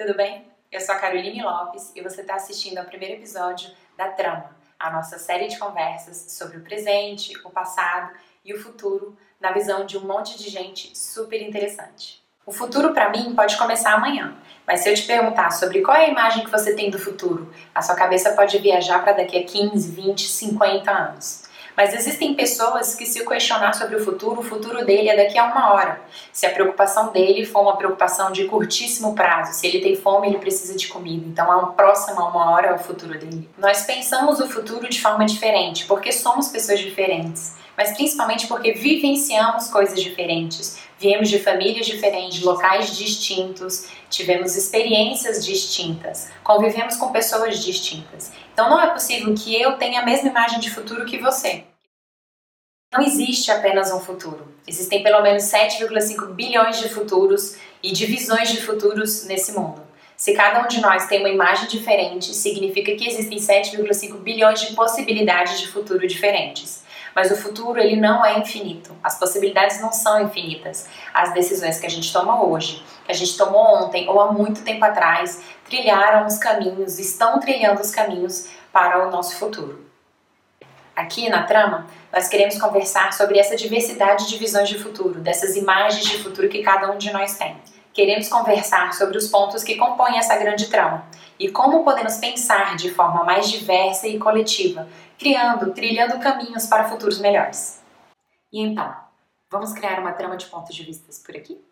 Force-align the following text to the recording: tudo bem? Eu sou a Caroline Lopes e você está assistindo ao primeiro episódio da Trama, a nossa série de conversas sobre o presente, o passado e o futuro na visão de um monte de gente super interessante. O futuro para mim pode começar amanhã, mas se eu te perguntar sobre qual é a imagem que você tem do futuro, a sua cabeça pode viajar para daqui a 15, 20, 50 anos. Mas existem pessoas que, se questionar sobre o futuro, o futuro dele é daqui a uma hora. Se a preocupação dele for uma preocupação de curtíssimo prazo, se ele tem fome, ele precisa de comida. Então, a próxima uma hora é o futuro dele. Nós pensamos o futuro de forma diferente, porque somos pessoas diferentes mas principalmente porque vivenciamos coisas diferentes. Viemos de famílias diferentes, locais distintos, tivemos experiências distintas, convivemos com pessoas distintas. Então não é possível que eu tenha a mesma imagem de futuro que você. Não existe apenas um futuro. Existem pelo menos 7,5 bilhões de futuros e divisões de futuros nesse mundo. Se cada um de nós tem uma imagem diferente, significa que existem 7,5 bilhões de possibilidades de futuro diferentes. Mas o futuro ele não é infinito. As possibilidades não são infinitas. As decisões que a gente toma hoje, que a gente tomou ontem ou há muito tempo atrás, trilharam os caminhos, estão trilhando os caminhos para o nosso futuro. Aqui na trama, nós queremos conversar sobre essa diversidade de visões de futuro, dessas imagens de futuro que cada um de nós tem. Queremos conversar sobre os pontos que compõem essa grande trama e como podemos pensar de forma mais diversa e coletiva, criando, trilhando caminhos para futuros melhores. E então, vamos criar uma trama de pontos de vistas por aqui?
tudo 0.00 0.16
bem? 0.16 0.46
Eu 0.72 0.80
sou 0.80 0.94
a 0.94 0.98
Caroline 0.98 1.42
Lopes 1.42 1.92
e 1.94 2.00
você 2.00 2.22
está 2.22 2.36
assistindo 2.36 2.78
ao 2.78 2.86
primeiro 2.86 3.16
episódio 3.16 3.70
da 3.98 4.08
Trama, 4.08 4.56
a 4.78 4.90
nossa 4.90 5.18
série 5.18 5.46
de 5.46 5.58
conversas 5.58 6.32
sobre 6.32 6.56
o 6.56 6.62
presente, 6.62 7.38
o 7.44 7.50
passado 7.50 8.10
e 8.42 8.54
o 8.54 8.58
futuro 8.58 9.14
na 9.38 9.52
visão 9.52 9.84
de 9.84 9.98
um 9.98 10.06
monte 10.06 10.38
de 10.38 10.48
gente 10.48 10.96
super 10.96 11.42
interessante. 11.42 12.24
O 12.46 12.50
futuro 12.50 12.94
para 12.94 13.10
mim 13.10 13.34
pode 13.34 13.58
começar 13.58 13.92
amanhã, 13.92 14.34
mas 14.66 14.80
se 14.80 14.88
eu 14.88 14.94
te 14.94 15.02
perguntar 15.02 15.50
sobre 15.50 15.82
qual 15.82 15.94
é 15.94 16.06
a 16.06 16.08
imagem 16.08 16.44
que 16.46 16.50
você 16.50 16.74
tem 16.74 16.88
do 16.88 16.98
futuro, 16.98 17.52
a 17.74 17.82
sua 17.82 17.94
cabeça 17.94 18.32
pode 18.32 18.56
viajar 18.56 19.02
para 19.02 19.12
daqui 19.12 19.36
a 19.36 19.44
15, 19.44 19.90
20, 19.90 20.26
50 20.26 20.90
anos. 20.90 21.42
Mas 21.76 21.94
existem 21.94 22.34
pessoas 22.34 22.94
que, 22.94 23.06
se 23.06 23.24
questionar 23.24 23.72
sobre 23.74 23.96
o 23.96 24.04
futuro, 24.04 24.40
o 24.40 24.44
futuro 24.44 24.84
dele 24.84 25.08
é 25.08 25.16
daqui 25.16 25.38
a 25.38 25.44
uma 25.44 25.72
hora. 25.72 26.00
Se 26.32 26.46
a 26.46 26.50
preocupação 26.50 27.12
dele 27.12 27.44
for 27.46 27.62
uma 27.62 27.76
preocupação 27.76 28.32
de 28.32 28.44
curtíssimo 28.44 29.14
prazo, 29.14 29.54
se 29.54 29.66
ele 29.66 29.80
tem 29.80 29.96
fome, 29.96 30.28
ele 30.28 30.38
precisa 30.38 30.76
de 30.76 30.88
comida. 30.88 31.24
Então, 31.26 31.50
a 31.50 31.66
próxima 31.66 32.28
uma 32.28 32.50
hora 32.50 32.68
é 32.68 32.74
o 32.74 32.78
futuro 32.78 33.18
dele. 33.18 33.48
Nós 33.58 33.82
pensamos 33.82 34.40
o 34.40 34.48
futuro 34.48 34.88
de 34.88 35.00
forma 35.00 35.24
diferente, 35.24 35.86
porque 35.86 36.12
somos 36.12 36.48
pessoas 36.48 36.80
diferentes 36.80 37.59
mas 37.80 37.96
principalmente 37.96 38.46
porque 38.46 38.72
vivenciamos 38.72 39.68
coisas 39.68 40.02
diferentes. 40.02 40.78
Viemos 40.98 41.30
de 41.30 41.38
famílias 41.38 41.86
diferentes, 41.86 42.42
locais 42.42 42.94
distintos, 42.94 43.88
tivemos 44.10 44.54
experiências 44.54 45.42
distintas, 45.42 46.30
convivemos 46.44 46.96
com 46.96 47.10
pessoas 47.10 47.64
distintas. 47.64 48.32
Então 48.52 48.68
não 48.68 48.78
é 48.78 48.88
possível 48.88 49.34
que 49.34 49.58
eu 49.58 49.78
tenha 49.78 50.02
a 50.02 50.04
mesma 50.04 50.28
imagem 50.28 50.60
de 50.60 50.68
futuro 50.68 51.06
que 51.06 51.16
você. 51.16 51.64
Não 52.92 53.02
existe 53.02 53.50
apenas 53.50 53.90
um 53.90 54.00
futuro. 54.00 54.54
Existem 54.66 55.02
pelo 55.02 55.22
menos 55.22 55.44
7,5 55.44 56.34
bilhões 56.34 56.78
de 56.80 56.90
futuros 56.90 57.56
e 57.82 57.92
divisões 57.92 58.50
de 58.50 58.60
futuros 58.60 59.24
nesse 59.24 59.52
mundo. 59.52 59.80
Se 60.18 60.34
cada 60.34 60.62
um 60.62 60.68
de 60.68 60.82
nós 60.82 61.06
tem 61.06 61.20
uma 61.20 61.30
imagem 61.30 61.66
diferente, 61.66 62.34
significa 62.34 62.94
que 62.94 63.08
existem 63.08 63.38
7,5 63.38 64.18
bilhões 64.18 64.60
de 64.60 64.74
possibilidades 64.74 65.58
de 65.58 65.68
futuro 65.68 66.06
diferentes. 66.06 66.89
Mas 67.14 67.30
o 67.30 67.36
futuro 67.36 67.80
ele 67.80 67.96
não 67.96 68.24
é 68.24 68.38
infinito. 68.38 68.96
As 69.02 69.18
possibilidades 69.18 69.80
não 69.80 69.92
são 69.92 70.22
infinitas. 70.22 70.88
As 71.12 71.32
decisões 71.32 71.78
que 71.78 71.86
a 71.86 71.90
gente 71.90 72.12
toma 72.12 72.44
hoje, 72.44 72.84
que 73.04 73.12
a 73.12 73.14
gente 73.14 73.36
tomou 73.36 73.84
ontem 73.84 74.08
ou 74.08 74.20
há 74.20 74.32
muito 74.32 74.62
tempo 74.62 74.84
atrás, 74.84 75.42
trilharam 75.64 76.26
os 76.26 76.38
caminhos, 76.38 76.98
estão 76.98 77.40
trilhando 77.40 77.80
os 77.80 77.90
caminhos 77.90 78.48
para 78.72 79.06
o 79.06 79.10
nosso 79.10 79.36
futuro. 79.36 79.86
Aqui 80.94 81.28
na 81.28 81.44
trama, 81.44 81.86
nós 82.12 82.28
queremos 82.28 82.58
conversar 82.58 83.12
sobre 83.12 83.38
essa 83.38 83.56
diversidade 83.56 84.28
de 84.28 84.36
visões 84.36 84.68
de 84.68 84.78
futuro, 84.78 85.20
dessas 85.20 85.56
imagens 85.56 86.04
de 86.04 86.18
futuro 86.18 86.48
que 86.48 86.62
cada 86.62 86.90
um 86.90 86.98
de 86.98 87.12
nós 87.12 87.38
tem. 87.38 87.56
Queremos 87.92 88.28
conversar 88.28 88.94
sobre 88.94 89.18
os 89.18 89.28
pontos 89.28 89.64
que 89.64 89.76
compõem 89.76 90.18
essa 90.18 90.36
grande 90.36 90.68
trama 90.68 91.04
e 91.38 91.50
como 91.50 91.82
podemos 91.82 92.16
pensar 92.18 92.76
de 92.76 92.90
forma 92.90 93.24
mais 93.24 93.50
diversa 93.50 94.06
e 94.06 94.18
coletiva, 94.18 94.88
criando, 95.18 95.72
trilhando 95.72 96.18
caminhos 96.20 96.66
para 96.66 96.88
futuros 96.88 97.18
melhores. 97.18 97.82
E 98.52 98.60
então, 98.60 98.94
vamos 99.50 99.72
criar 99.72 99.98
uma 99.98 100.12
trama 100.12 100.36
de 100.36 100.46
pontos 100.46 100.74
de 100.74 100.84
vistas 100.84 101.18
por 101.18 101.36
aqui? 101.36 101.69